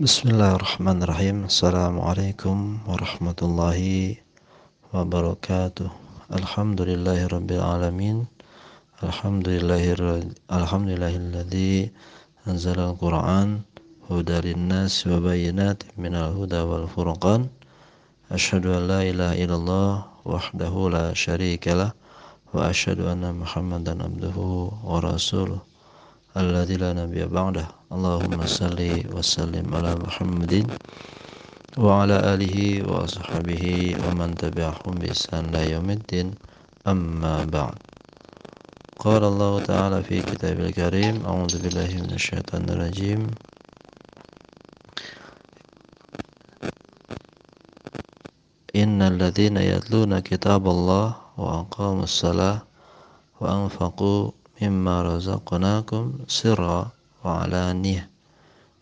[0.00, 3.80] بسم الله الرحمن الرحيم السلام عليكم ورحمة الله
[4.94, 5.90] وبركاته
[6.32, 8.26] الحمد لله رب العالمين
[9.02, 9.84] الحمد لله
[10.52, 11.90] الحمد لله الذي
[12.48, 13.60] أنزل القرآن
[14.10, 17.46] هدى للناس وبينات من الهدى والفرقان
[18.32, 21.92] أشهد أن لا إله إلا الله وحده لا شريك له
[22.54, 24.38] وأشهد أن محمدا عبده
[24.84, 25.73] ورسوله
[26.34, 27.66] الذي لا نبي بعده.
[27.94, 28.80] اللهم صل
[29.14, 30.66] وسلم على محمد
[31.78, 32.56] وعلى آله
[32.90, 33.64] وصحبه
[34.02, 36.34] ومن تبعهم بإحسان إلى يوم الدين.
[36.90, 37.78] أما بعد.
[38.98, 43.30] قال الله تعالى في كتاب الكريم أعوذ بالله من الشيطان الرجيم.
[48.74, 51.06] إن الذين يتلون كتاب الله
[51.38, 52.58] وأقاموا الصلاة
[53.40, 54.30] وأنفقوا
[56.28, 56.92] sirra
[57.24, 58.08] wa alaniyah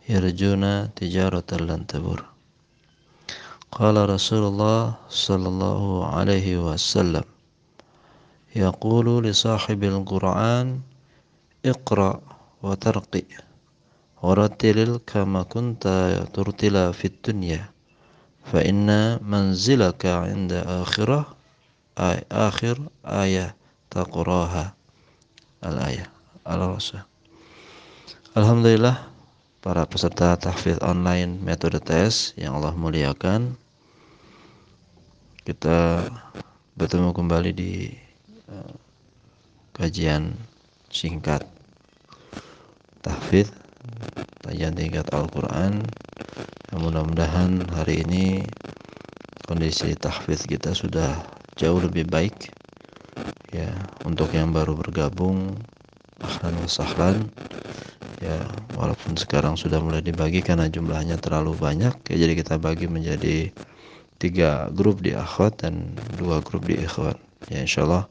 [0.06, 2.22] yarjuna tijaratan lan tabur
[3.72, 7.24] Qala Rasulullah sallallahu alaihi wasallam
[8.52, 10.84] yaqulu li sahibil Qur'an
[11.64, 12.20] iqra
[12.60, 13.24] wa tarqi
[14.20, 17.72] warattilil kama kunta turtila fid dunya
[18.44, 21.30] fa inna manzilaka 'inda akhirah
[21.96, 23.56] ay akhir ayah
[23.88, 24.76] taqraha
[25.62, 26.10] al-ayah
[26.42, 27.00] al-rasul.
[28.34, 29.08] Alhamdulillah
[29.62, 33.54] para peserta tahfidz online metode tes yang Allah muliakan
[35.46, 36.06] kita
[36.74, 37.94] bertemu kembali di
[38.50, 38.74] uh,
[39.74, 40.34] kajian
[40.90, 41.46] singkat
[43.02, 43.62] tahfidz
[44.42, 45.82] kajian tingkat Al-Qur'an.
[46.72, 48.42] Mudah-mudahan hari ini
[49.46, 51.20] kondisi tahfidz kita sudah
[51.54, 52.50] jauh lebih baik
[53.52, 53.68] ya
[54.08, 55.54] untuk yang baru bergabung
[56.24, 57.28] ahlan wa sahlan.
[58.22, 58.38] Ya
[58.78, 63.50] walaupun sekarang sudah mulai dibagi karena jumlahnya terlalu banyak ya jadi kita bagi menjadi
[64.22, 67.18] tiga grup di akhwat dan dua grup di ikhwan
[67.50, 68.06] ya insyaallah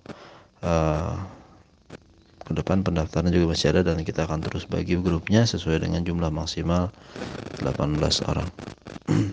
[0.67, 1.15] uh,
[2.43, 6.27] ke depan pendaftaran juga masih ada dan kita akan terus bagi grupnya sesuai dengan jumlah
[6.27, 6.91] maksimal
[7.63, 8.49] 18 orang.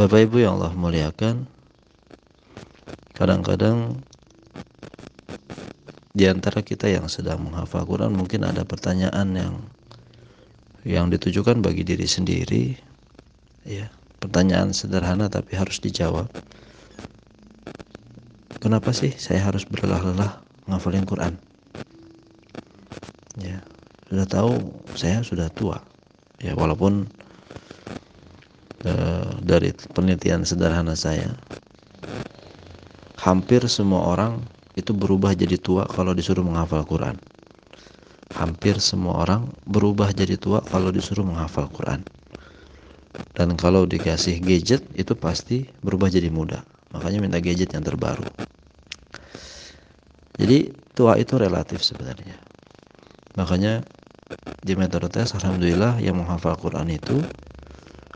[0.00, 1.44] Bapak Ibu yang Allah muliakan
[3.12, 4.00] kadang-kadang
[6.12, 9.54] di antara kita yang sedang menghafal Quran mungkin ada pertanyaan yang
[10.84, 12.76] yang ditujukan bagi diri sendiri
[13.64, 13.88] ya.
[14.22, 16.30] Pertanyaan sederhana tapi harus dijawab.
[18.62, 20.38] Kenapa sih saya harus berlelah-lelah
[20.70, 21.34] menghafalin Quran?
[23.42, 23.58] Ya
[24.06, 24.52] sudah tahu
[24.94, 25.82] saya sudah tua.
[26.38, 27.10] Ya walaupun
[28.86, 31.34] uh, dari penelitian sederhana saya
[33.22, 34.42] hampir semua orang
[34.74, 37.14] itu berubah jadi tua kalau disuruh menghafal Quran.
[38.34, 42.02] Hampir semua orang berubah jadi tua kalau disuruh menghafal Quran.
[43.36, 46.66] Dan kalau dikasih gadget itu pasti berubah jadi muda.
[46.90, 48.26] Makanya minta gadget yang terbaru.
[50.40, 52.34] Jadi tua itu relatif sebenarnya.
[53.38, 53.84] Makanya
[54.64, 57.20] di metode tes alhamdulillah yang menghafal Quran itu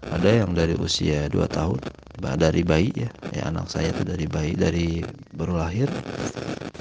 [0.04, 1.80] ada yang dari usia 2 tahun
[2.16, 5.00] dari bayi ya, ya anak saya itu dari bayi dari
[5.36, 5.88] baru lahir.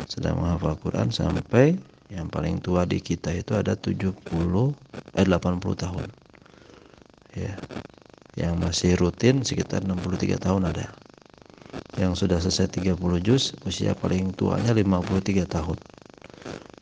[0.08, 1.76] Sedang menghafal Quran sampai
[2.08, 4.16] yang paling tua di kita itu ada 70
[5.16, 6.08] eh 80 tahun.
[7.36, 7.54] Ya
[8.36, 10.92] yang masih rutin sekitar 63 tahun ada.
[11.96, 15.80] Yang sudah selesai 30 juz usia paling tuanya 53 tahun.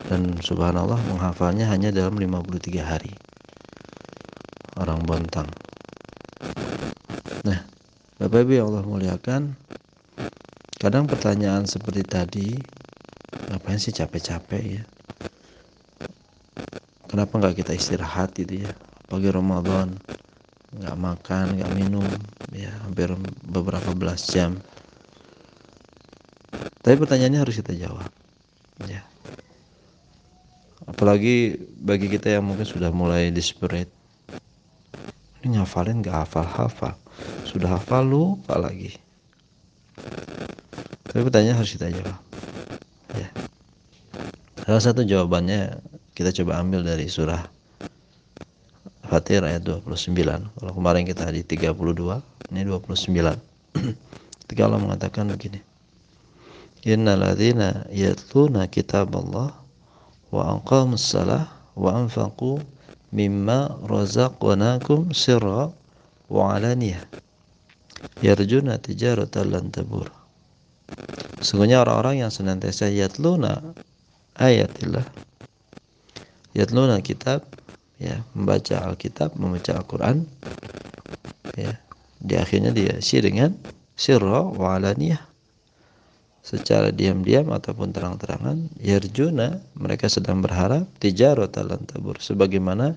[0.04, 3.14] Dan subhanallah menghafalnya hanya dalam 53 hari.
[4.74, 5.46] Orang bontang
[8.24, 9.52] Bapak Ibu yang Allah muliakan
[10.80, 12.56] kadang pertanyaan seperti tadi
[13.52, 14.82] ngapain sih capek-capek ya?
[17.04, 18.72] Kenapa nggak kita istirahat gitu ya?
[19.12, 20.00] Pagi Ramadan
[20.72, 22.08] nggak makan nggak minum
[22.48, 23.12] ya hampir
[23.44, 24.56] beberapa belas jam.
[26.80, 28.08] Tapi pertanyaannya harus kita jawab
[28.88, 29.04] ya.
[30.88, 33.92] Apalagi bagi kita yang mungkin sudah mulai desperate
[35.44, 37.03] ini ngafalin nggak hafal-hafal
[37.54, 38.98] sudah hafal lupa lagi.
[41.06, 42.18] Tapi pertanyaan harus kita jawab
[43.14, 43.30] ya.
[44.66, 45.78] Salah satu jawabannya
[46.18, 47.46] kita coba ambil dari surah
[49.06, 50.10] Fatir ayat 29
[50.58, 51.70] kalau kemarin kita di 32
[52.50, 53.14] ini 29
[54.42, 55.62] ketika Allah mengatakan begini
[56.82, 59.54] innalladzina yatluna Allah
[60.34, 61.46] wa aqamus salah
[61.78, 62.58] wa anfaqu
[63.14, 65.70] mimma razaqnakum sirra
[66.26, 67.06] wa alaniyah
[68.24, 70.08] yarjuna tijaratan lan tabur.
[71.40, 73.60] Sungguhnya orang-orang yang senantiasa yatluna
[74.38, 75.04] ayatillah.
[76.54, 77.44] Yatluna kitab
[77.98, 80.24] ya membaca Alkitab membaca Al-Quran
[81.58, 81.76] ya.
[82.24, 83.52] Di akhirnya dia si dengan
[83.98, 84.80] sirra wa
[86.44, 92.92] secara diam-diam ataupun terang-terangan yarjuna mereka sedang berharap tijarah lan tabur sebagaimana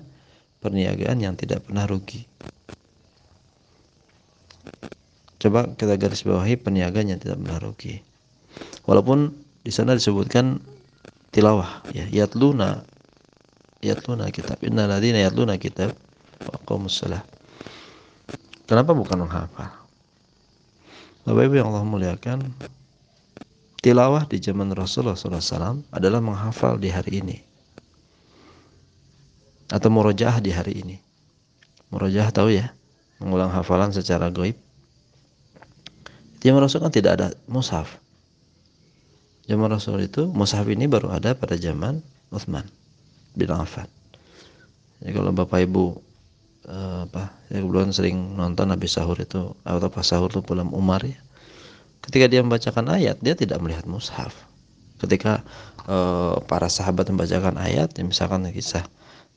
[0.60, 2.28] perniagaan yang tidak pernah rugi
[5.38, 8.02] coba kita garis bawahi perniagaan yang tidak pernah rugi
[8.86, 10.58] walaupun di sana disebutkan
[11.34, 12.82] tilawah ya yatluna
[13.82, 15.94] yatluna kitab innalladzina yatluna kitab
[16.42, 17.22] wa aqamus salah
[18.68, 19.72] Kenapa bukan menghafal?
[21.24, 22.52] Bapak Ibu yang Allah muliakan,
[23.80, 27.36] tilawah di zaman Rasulullah SAW adalah menghafal di hari ini.
[29.72, 30.96] Atau murojaah di hari ini.
[31.88, 32.76] Murojaah tahu ya?
[33.24, 34.60] Mengulang hafalan secara goib.
[36.38, 37.98] Zaman Rasul kan tidak ada mushaf.
[39.48, 41.98] Zaman Rasul itu, mushaf ini baru ada pada zaman
[42.30, 42.66] Uthman
[43.34, 43.88] bin Affan.
[45.00, 46.08] Jadi kalau Bapak Ibu
[46.68, 51.02] uh, apa ya kebetulan sering nonton habis sahur itu atau pas sahur itu pulang Umar
[51.02, 51.18] ya
[52.04, 54.36] ketika dia membacakan ayat dia tidak melihat mushaf
[55.02, 55.42] ketika
[55.88, 58.84] uh, para sahabat membacakan ayat ya misalkan kisah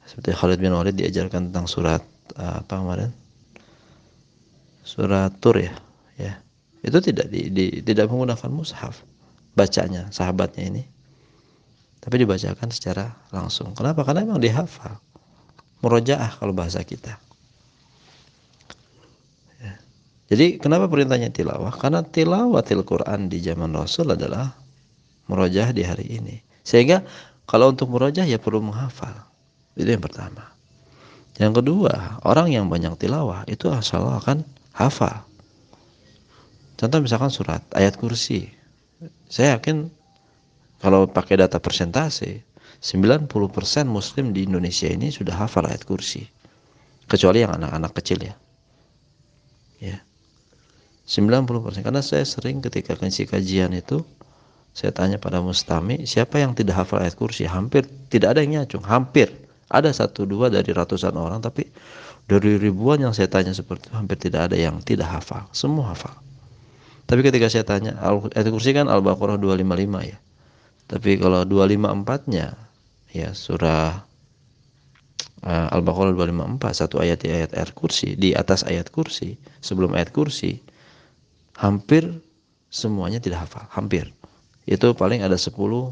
[0.05, 2.03] seperti Khalid bin Walid diajarkan tentang surat
[2.35, 3.11] uh, apa kemarin
[4.83, 5.73] surat Tur ya
[6.19, 6.35] ya
[6.81, 9.05] itu tidak di, di, tidak menggunakan mushaf
[9.53, 10.83] bacanya sahabatnya ini
[12.01, 14.97] tapi dibacakan secara langsung kenapa karena memang dihafal
[15.81, 17.17] murojaah kalau bahasa kita.
[19.59, 19.73] Ya.
[20.31, 21.73] Jadi kenapa perintahnya tilawah?
[21.73, 24.53] Karena tilawatil Quran di zaman Rasul adalah
[25.27, 26.37] murojaah di hari ini.
[26.61, 27.03] Sehingga
[27.49, 29.27] kalau untuk murojaah ya perlu menghafal.
[29.75, 30.53] Itu yang pertama.
[31.41, 34.45] Yang kedua, orang yang banyak tilawah itu asal akan
[34.77, 35.25] hafal.
[36.81, 38.49] Contoh misalkan surat ayat kursi.
[39.29, 39.85] Saya yakin
[40.81, 42.41] kalau pakai data persentase
[42.81, 43.29] 90%
[43.85, 46.25] muslim di Indonesia ini sudah hafal ayat kursi.
[47.05, 48.33] Kecuali yang anak-anak kecil ya.
[49.77, 50.01] Ya.
[51.05, 54.01] 90% karena saya sering ketika ngisi kajian itu
[54.73, 58.85] saya tanya pada mustami siapa yang tidak hafal ayat kursi hampir tidak ada yang nyacung
[58.87, 59.27] hampir
[59.67, 61.67] ada satu dua dari ratusan orang tapi
[62.23, 66.15] dari ribuan yang saya tanya seperti itu hampir tidak ada yang tidak hafal semua hafal
[67.11, 67.99] tapi ketika saya tanya
[68.31, 70.17] ayat kursi kan al-baqarah 255 ya.
[70.87, 72.55] Tapi kalau 254 nya
[73.11, 74.07] ya surah
[75.43, 80.15] uh, Al-Baqarah 254 satu ayat di ayat ayat kursi di atas ayat kursi sebelum ayat
[80.15, 80.61] kursi
[81.59, 82.07] hampir
[82.71, 84.07] semuanya tidak hafal hampir.
[84.69, 85.91] Itu paling ada 10 10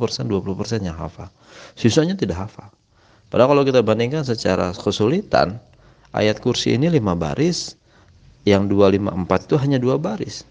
[0.00, 1.30] persen 20 persen yang hafal.
[1.78, 2.68] Sisanya tidak hafal.
[3.30, 5.60] Padahal kalau kita bandingkan secara kesulitan
[6.16, 7.77] ayat kursi ini lima baris
[8.48, 10.48] yang 254 itu hanya dua baris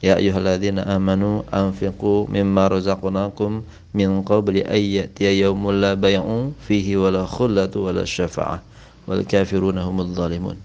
[0.00, 3.60] Ya ayyuhalladzina amanu anfiqu mimma razaqnakum
[3.92, 8.64] min qabli ay ya'tiya yawmul la bay'un fihi wala khullatu wala syafa'ah
[9.04, 10.56] wal kafiruna humul zalimun.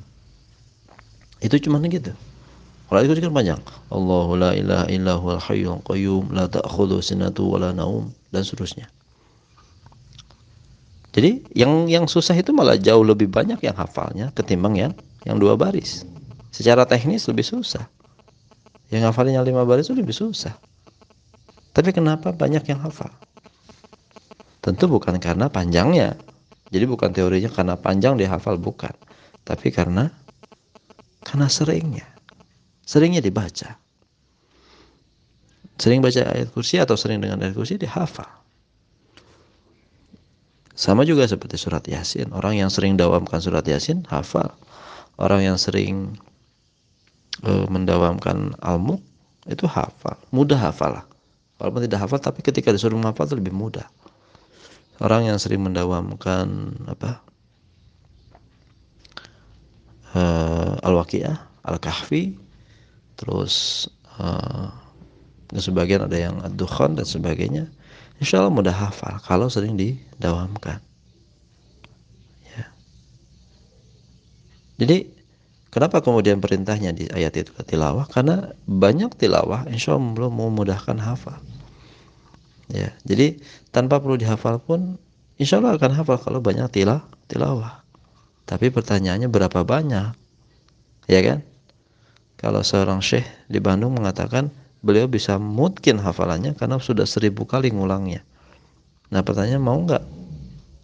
[1.43, 2.15] Itu cuma gitu.
[2.87, 3.61] Kalau itu kan panjang.
[3.91, 8.87] Allahu la ilaha illa huwal hayyul qayyum la ta'khudhu sinatu wala naum dan seterusnya.
[11.11, 14.91] Jadi yang yang susah itu malah jauh lebih banyak yang hafalnya ketimbang yang
[15.27, 16.07] yang dua baris.
[16.55, 17.83] Secara teknis lebih susah.
[18.87, 20.55] Yang hafalnya lima baris itu lebih susah.
[21.75, 23.11] Tapi kenapa banyak yang hafal?
[24.63, 26.15] Tentu bukan karena panjangnya.
[26.71, 28.95] Jadi bukan teorinya karena panjang dia hafal bukan.
[29.43, 30.07] Tapi karena
[31.27, 32.07] karena seringnya.
[32.87, 33.75] Seringnya dibaca.
[35.75, 38.31] Sering baca ayat kursi atau sering dengan ayat kursi dihafal.
[40.71, 42.31] Sama juga seperti surat Yasin.
[42.31, 44.55] Orang yang sering dawamkan surat Yasin hafal.
[45.19, 46.15] Orang yang sering
[47.43, 49.01] e, mendawamkan almu
[49.49, 51.05] itu hafal, mudah hafal lah.
[51.59, 53.87] Walaupun tidak hafal tapi ketika disuruh menghafal lebih mudah.
[54.99, 57.19] Orang yang sering mendawamkan apa?
[60.15, 60.21] E,
[60.83, 61.35] Al-Waqiah,
[61.67, 62.35] Al-Kahfi,
[63.19, 63.87] terus
[64.19, 64.25] e,
[65.55, 67.67] sebagian ada yang Ad-Dukhan dan sebagainya.
[68.19, 70.79] Insya Allah mudah hafal kalau sering didawamkan.
[72.55, 72.65] Ya.
[74.79, 75.14] Jadi
[75.73, 78.07] Kenapa kemudian perintahnya di ayat itu tilawah?
[78.07, 81.39] Karena banyak tilawah insya Allah belum memudahkan hafal.
[82.71, 83.37] Ya, jadi
[83.69, 84.97] tanpa perlu dihafal pun
[85.37, 87.85] insya Allah akan hafal kalau banyak tilah, tilawah.
[88.45, 90.15] Tapi pertanyaannya berapa banyak?
[91.05, 91.45] Ya kan?
[92.35, 94.49] Kalau seorang syekh di Bandung mengatakan
[94.85, 98.21] beliau bisa mungkin hafalannya karena sudah seribu kali ngulangnya.
[99.09, 100.03] Nah pertanyaan mau nggak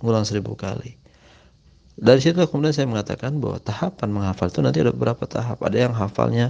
[0.01, 1.00] ngulang seribu kali?
[2.01, 5.62] Dari situ kemudian saya mengatakan bahwa tahapan menghafal itu nanti ada beberapa tahap.
[5.62, 6.50] Ada yang hafalnya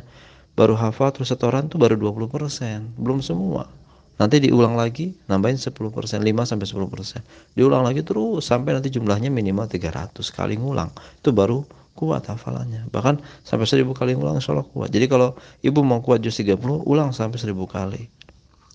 [0.55, 3.67] baru hafal terus setoran itu baru 20% belum semua.
[4.15, 9.67] Nanti diulang lagi nambahin 10% 5 sampai 10% diulang lagi terus sampai nanti jumlahnya minimal
[9.67, 10.88] 300 kali ngulang.
[11.20, 11.67] Itu baru
[12.00, 12.88] kuat hafalannya.
[12.88, 14.88] Bahkan sampai 1000 kali ngulang insya Allah kuat.
[14.88, 15.36] Jadi kalau
[15.67, 18.08] ibu mau kuat juz 30 ulang sampai 1000 kali.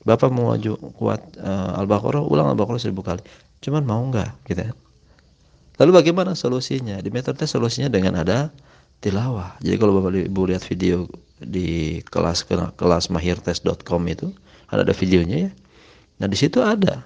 [0.04, 0.52] Bapak mau
[0.92, 3.22] kuat uh, Al-Baqarah ulang Al-Baqarah 1000 kali.
[3.64, 4.76] Cuman mau enggak gitu ya
[5.76, 7.00] lalu bagaimana solusinya?
[7.00, 8.52] Di metode solusinya dengan ada
[9.00, 9.56] tilawah.
[9.60, 11.06] Jadi kalau bapak ibu lihat video
[11.36, 12.48] di kelas
[12.80, 14.32] kelas mahirtes.com itu
[14.72, 15.52] ada ada videonya ya.
[16.22, 17.04] Nah di situ ada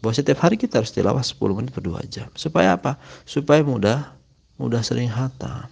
[0.00, 2.28] bahwa setiap hari kita harus tilawah 10 menit per 2 jam.
[2.32, 2.96] Supaya apa?
[3.28, 4.16] Supaya mudah
[4.56, 5.68] mudah sering hatam.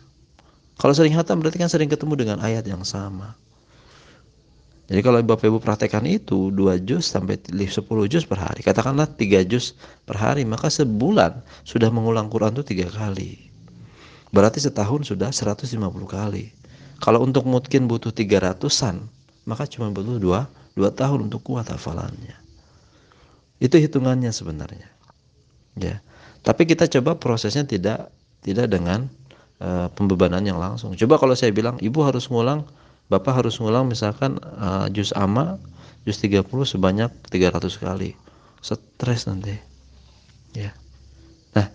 [0.78, 3.34] Kalau sering hatam berarti kan sering ketemu dengan ayat yang sama
[4.88, 7.68] jadi kalau Bapak Ibu praktekkan itu 2 juz sampai 10
[8.08, 9.76] juz per hari, katakanlah 3 juz
[10.08, 13.52] per hari, maka sebulan sudah mengulang Quran itu tiga kali.
[14.32, 15.76] Berarti setahun sudah 150
[16.08, 16.56] kali.
[17.04, 19.04] Kalau untuk mungkin butuh 300-an,
[19.44, 22.38] maka cuma butuh 2 dua tahun untuk kuat hafalannya.
[23.58, 24.86] Itu hitungannya sebenarnya.
[25.74, 25.98] Ya.
[26.46, 28.14] Tapi kita coba prosesnya tidak
[28.46, 29.10] tidak dengan
[29.58, 30.94] uh, pembebanan yang langsung.
[30.94, 32.62] Coba kalau saya bilang ibu harus ngulang,
[33.08, 35.56] bapak harus ngulang misalkan uh, juz amma,
[36.04, 38.12] juz 30 sebanyak 300 kali.
[38.60, 39.56] Stres nanti.
[40.52, 40.76] Ya.
[41.56, 41.68] Nah,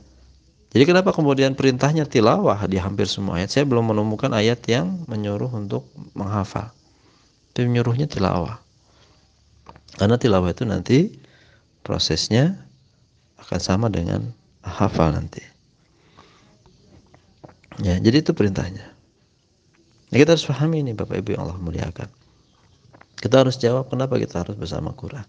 [0.74, 3.50] jadi kenapa kemudian perintahnya tilawah di hampir semua ayat?
[3.54, 6.70] Saya belum menemukan ayat yang menyuruh untuk menghafal.
[7.54, 8.62] Tapi menyuruhnya tilawah.
[9.98, 11.13] Karena tilawah itu nanti
[11.86, 12.58] prosesnya
[13.38, 14.34] akan sama dengan
[14.66, 15.44] hafal nanti.
[17.82, 18.93] Ya, jadi itu perintahnya.
[20.13, 22.05] Nah, kita harus pahami ini Bapak Ibu yang Allah muliakan.
[23.17, 25.25] Kita harus jawab kenapa kita harus bersama Quran.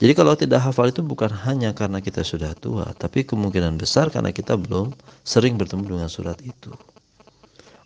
[0.00, 4.32] Jadi kalau tidak hafal itu bukan hanya karena kita sudah tua, tapi kemungkinan besar karena
[4.32, 4.96] kita belum
[5.28, 6.72] sering bertemu dengan surat itu.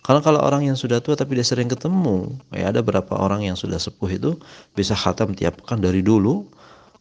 [0.06, 3.58] Karena kalau orang yang sudah tua tapi dia sering ketemu, ya ada berapa orang yang
[3.58, 4.38] sudah sepuh itu
[4.78, 6.46] bisa khatam tiap pekan dari dulu.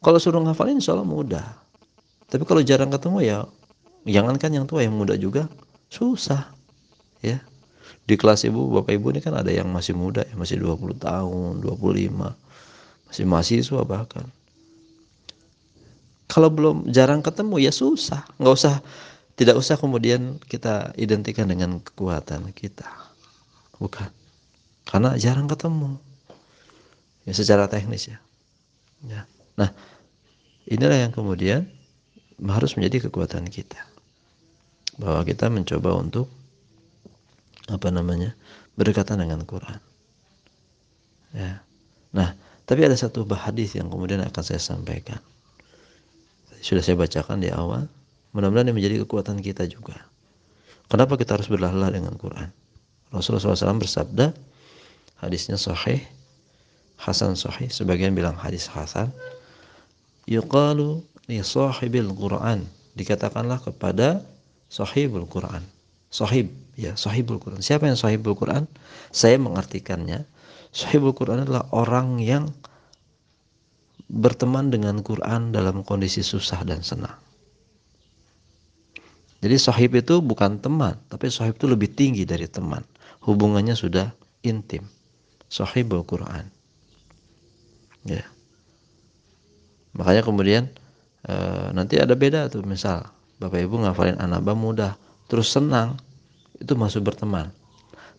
[0.02, 1.46] Kalau suruh ngafalin insya Allah mudah.
[2.26, 3.38] Tapi kalau jarang ketemu ya
[4.10, 5.46] jangankan yang tua yang muda juga
[5.94, 6.50] susah.
[7.22, 7.51] Ya.
[8.12, 11.64] Di kelas ibu, bapak ibu ini kan ada yang masih muda ya, masih 20 tahun,
[11.64, 12.36] 25.
[13.08, 14.28] Masih mahasiswa bahkan.
[16.28, 18.28] Kalau belum jarang ketemu ya susah.
[18.36, 18.76] Nggak usah
[19.40, 22.92] tidak usah kemudian kita identikan dengan kekuatan kita.
[23.80, 24.12] Bukan.
[24.92, 25.96] Karena jarang ketemu.
[27.24, 28.20] Ya secara teknis ya.
[29.08, 29.24] Ya.
[29.56, 29.72] Nah,
[30.68, 31.64] inilah yang kemudian
[32.44, 33.80] harus menjadi kekuatan kita.
[35.00, 36.28] Bahwa kita mencoba untuk
[37.72, 38.36] apa namanya?
[38.76, 39.80] berdekatan dengan Quran.
[41.36, 41.64] Ya.
[42.12, 42.36] Nah,
[42.68, 45.20] tapi ada satu hadis yang kemudian akan saya sampaikan.
[46.62, 47.90] Sudah saya bacakan di awal
[48.32, 50.08] Mudah-mudahan ini menjadi kekuatan kita juga.
[50.88, 52.48] Kenapa kita harus berlahlah dengan Quran?
[53.12, 54.32] Rasulullah SAW bersabda,
[55.20, 56.00] hadisnya sahih,
[56.96, 59.12] Hasan sahih, sebagian bilang hadis Hasan.
[60.30, 62.64] Yuqalu li sahibil Quran.
[62.96, 64.24] Dikatakanlah kepada
[64.72, 65.66] sahibul Quran.
[66.12, 67.64] Sahib, ya sahibul Quran.
[67.64, 68.68] Siapa yang sahibul Quran?
[69.16, 70.28] Saya mengartikannya.
[70.76, 72.52] Sahibul Quran adalah orang yang
[74.12, 77.16] berteman dengan Quran dalam kondisi susah dan senang.
[79.42, 82.84] Jadi sahib itu bukan teman, tapi sahib itu lebih tinggi dari teman.
[83.26, 84.14] Hubungannya sudah
[84.46, 84.86] intim.
[85.50, 86.46] Sahibul Quran.
[88.06, 88.28] Ya.
[89.98, 90.64] Makanya kemudian
[91.26, 91.36] e,
[91.74, 93.10] nanti ada beda tuh misal
[93.42, 94.94] Bapak Ibu ngafalin anaba mudah,
[95.32, 95.96] terus senang,
[96.60, 97.56] itu masuk berteman.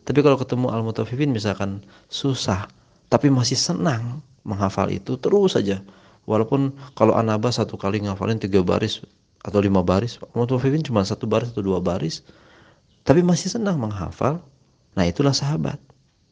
[0.08, 2.64] Tapi kalau ketemu al-mutafifin misalkan susah,
[3.12, 5.84] tapi masih senang menghafal itu terus saja.
[6.24, 9.04] Walaupun kalau anaba satu kali ngafalin tiga baris
[9.42, 12.22] atau lima baris mutawafifin cuma satu baris atau dua baris
[13.02, 14.38] tapi masih senang menghafal.
[14.94, 15.82] Nah itulah sahabat.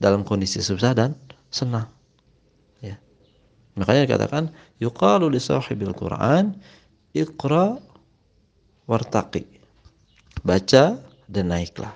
[0.01, 1.13] Dalam kondisi susah dan
[1.53, 1.91] senang.
[2.81, 2.97] Ya.
[3.77, 4.49] Makanya dikatakan
[4.81, 6.57] yuqalu li sahibil Quran
[7.13, 7.77] iqra
[8.89, 9.60] wartaqi
[10.43, 10.99] baca
[11.31, 11.95] dan naiklah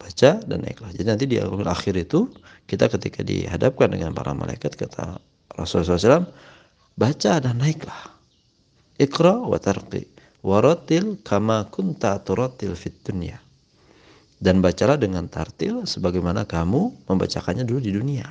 [0.00, 2.30] baca dan naiklah jadi nanti di akhir itu
[2.64, 5.18] kita ketika dihadapkan dengan para malaikat kata
[5.56, 6.28] Rasulullah SAW
[6.96, 8.20] baca dan naiklah
[9.00, 10.04] Iqra wa tarqi
[10.44, 13.40] waratil kama kunta turatil fit dunya.
[14.40, 18.24] Dan bacalah dengan tartil sebagaimana kamu membacakannya dulu di dunia.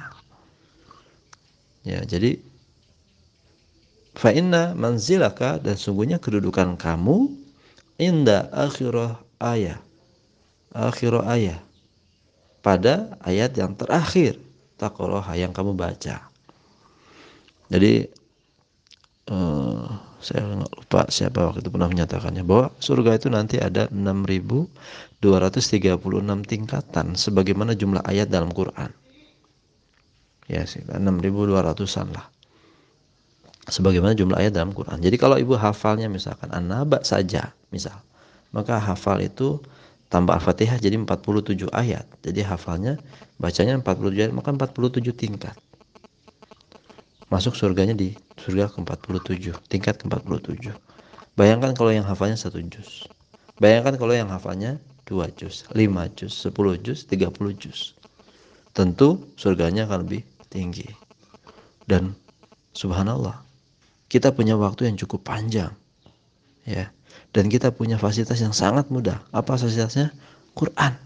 [1.85, 2.37] Ya, jadi
[4.17, 7.29] fa inna manzilaka dan sungguhnya kedudukan kamu
[7.99, 9.83] inda akhirah ayat.
[10.73, 11.61] Akhirah ayat.
[12.63, 14.39] Pada ayat yang terakhir
[14.79, 16.23] takoroha yang kamu baca.
[17.69, 17.93] Jadi
[19.29, 19.85] uh,
[20.19, 25.23] saya nggak lupa siapa waktu itu pernah menyatakannya bahwa surga itu nanti ada 6236
[26.43, 28.91] tingkatan sebagaimana jumlah ayat dalam Quran.
[30.49, 32.25] Ya sih, 6200-an lah.
[33.67, 35.03] Sebagaimana jumlah ayat dalam Quran.
[35.03, 37.99] Jadi kalau ibu hafalnya misalkan an-naba saja, misal,
[38.55, 39.59] maka hafal itu
[40.07, 42.05] tambah Al-Fatihah jadi 47 ayat.
[42.23, 42.95] Jadi hafalnya
[43.37, 45.55] bacanya 47 ayat maka 47 tingkat.
[47.29, 50.73] Masuk surganya di surga ke-47, tingkat ke-47.
[51.37, 53.05] Bayangkan kalau yang hafalnya satu juz.
[53.61, 57.93] Bayangkan kalau yang hafalnya dua juz, lima juz, sepuluh juz, tiga puluh juz.
[58.73, 60.89] Tentu surganya akan lebih tinggi.
[61.85, 62.17] Dan
[62.73, 63.45] subhanallah,
[64.09, 65.71] kita punya waktu yang cukup panjang.
[66.65, 66.89] Ya.
[67.29, 69.21] Dan kita punya fasilitas yang sangat mudah.
[69.29, 70.09] Apa fasilitasnya?
[70.57, 70.97] Quran.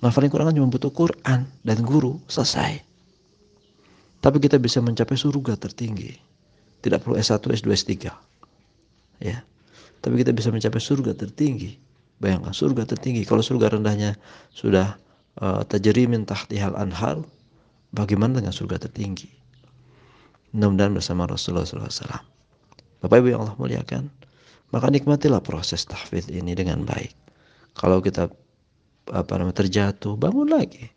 [0.00, 2.80] Ngafalin Quran kan cuma butuh Quran dan guru, selesai.
[4.24, 6.16] Tapi kita bisa mencapai surga tertinggi.
[6.80, 7.92] Tidak perlu S1, S2, S3.
[9.20, 9.44] Ya.
[10.00, 11.76] Tapi kita bisa mencapai surga tertinggi.
[12.20, 13.28] Bayangkan surga tertinggi.
[13.28, 14.16] Kalau surga rendahnya
[14.56, 14.96] sudah
[15.40, 17.20] uh, tajri min tahtihal anhar,
[17.92, 19.39] bagaimana dengan surga tertinggi?
[20.50, 22.26] Mudah-mudahan bersama Rasulullah SAW.
[23.00, 24.10] Bapak Ibu yang Allah muliakan,
[24.74, 27.14] maka nikmatilah proses tahfidz ini dengan baik.
[27.74, 28.28] Kalau kita
[29.10, 30.90] apa namanya terjatuh, bangun lagi.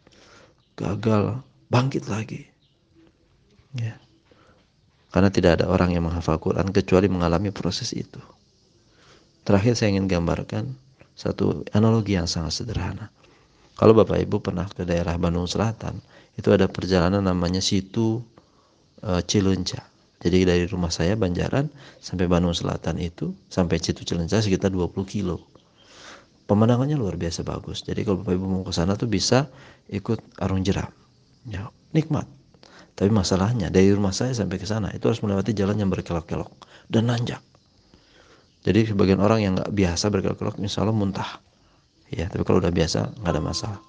[0.77, 2.43] Gagal, bangkit lagi.
[3.77, 3.97] Ya.
[5.13, 8.21] Karena tidak ada orang yang menghafal Quran kecuali mengalami proses itu.
[9.45, 10.73] Terakhir saya ingin gambarkan
[11.13, 13.13] satu analogi yang sangat sederhana.
[13.77, 16.01] Kalau Bapak Ibu pernah ke daerah Bandung Selatan,
[16.37, 18.21] itu ada perjalanan namanya situ
[19.03, 19.83] e, Cilunca.
[20.23, 21.67] Jadi dari rumah saya Banjaran
[21.99, 25.43] sampai Bandung Selatan itu sampai Citu Cilenca sekitar 20 kilo.
[26.47, 27.83] Pemandangannya luar biasa bagus.
[27.83, 29.51] Jadi kalau Bapak Ibu mau ke sana tuh bisa
[29.91, 30.87] ikut arung jeram.
[31.43, 32.23] Ya, nikmat.
[32.95, 36.51] Tapi masalahnya dari rumah saya sampai ke sana itu harus melewati jalan yang berkelok-kelok
[36.87, 37.43] dan nanjak.
[38.63, 41.29] Jadi sebagian orang yang nggak biasa berkelok-kelok Allah muntah.
[42.13, 43.79] Ya, tapi kalau udah biasa nggak ada masalah.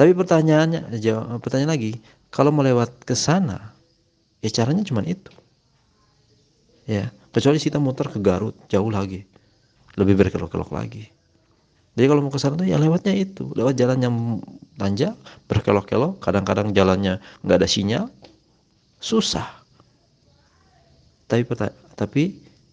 [0.00, 2.00] Tapi pertanyaannya, jawab, pertanyaan lagi,
[2.32, 3.76] kalau melewat ke sana,
[4.40, 5.28] Ya caranya cuma itu.
[6.88, 9.28] Ya, kecuali kita muter ke Garut jauh lagi.
[10.00, 11.12] Lebih berkelok-kelok lagi.
[11.92, 14.16] Jadi kalau mau ke sana ya lewatnya itu, lewat jalan yang
[14.80, 15.12] tanjak,
[15.44, 18.08] berkelok-kelok, kadang-kadang jalannya nggak ada sinyal,
[18.96, 19.44] susah.
[21.28, 21.44] Tapi
[21.94, 22.22] tapi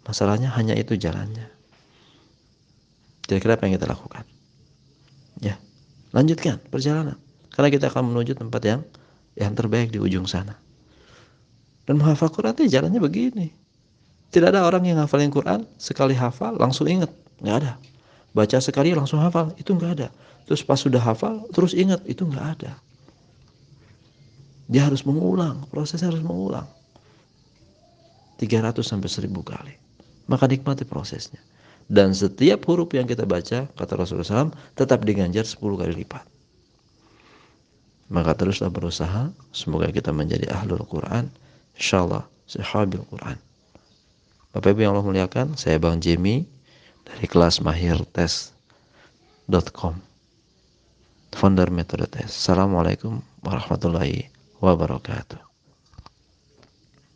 [0.08, 1.52] masalahnya hanya itu jalannya.
[3.28, 4.24] Kira-kira apa yang kita lakukan?
[5.44, 5.60] Ya,
[6.16, 7.20] lanjutkan perjalanan.
[7.58, 8.82] Karena kita akan menuju tempat yang
[9.34, 10.54] yang terbaik di ujung sana.
[11.90, 13.50] Dan menghafal Quran itu jalannya begini.
[14.30, 17.10] Tidak ada orang yang hafalin Quran sekali hafal langsung ingat,
[17.42, 17.74] nggak ada.
[18.38, 20.14] Baca sekali langsung hafal, itu nggak ada.
[20.46, 22.78] Terus pas sudah hafal terus ingat, itu nggak ada.
[24.70, 26.68] Dia harus mengulang, prosesnya harus mengulang.
[28.38, 29.74] 300 sampai 1000 kali.
[30.30, 31.42] Maka nikmati prosesnya.
[31.88, 36.37] Dan setiap huruf yang kita baca, kata Rasulullah SAW, tetap diganjar 10 kali lipat.
[38.08, 41.28] Maka teruslah berusaha, semoga kita menjadi ahlul Quran,
[41.76, 43.36] insyaallah sahabil Quran.
[44.56, 46.48] Bapak Ibu yang Allah muliakan, saya Bang Jimmy
[47.04, 50.00] dari kelas mahir tes.com
[51.38, 52.34] founder metode tes.
[52.34, 55.47] Assalamualaikum warahmatullahi wabarakatuh.